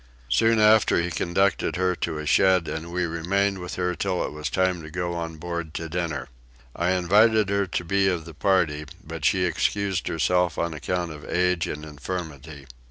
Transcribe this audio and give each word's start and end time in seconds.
Soon 0.29 0.59
after 0.59 0.99
he 0.99 1.11
conducted 1.11 1.75
her 1.75 1.95
to 1.95 2.17
a 2.17 2.25
shed 2.25 2.67
and 2.67 2.91
we 2.91 3.05
remained 3.05 3.59
with 3.59 3.75
her 3.75 3.93
till 3.93 4.25
it 4.25 4.31
was 4.31 4.49
time 4.49 4.81
to 4.81 4.89
go 4.89 5.13
on 5.13 5.37
board 5.37 5.75
to 5.75 5.87
dinner. 5.87 6.27
I 6.75 6.89
invited 6.93 7.49
her 7.49 7.67
to 7.67 7.83
be 7.83 8.07
of 8.07 8.25
the 8.25 8.33
party 8.33 8.85
but 9.03 9.25
she 9.25 9.43
excused 9.45 10.07
herself 10.07 10.57
on 10.57 10.73
account 10.73 11.11
of 11.11 11.23
age 11.29 11.67
and 11.67 11.85
infirmity. 11.85 12.65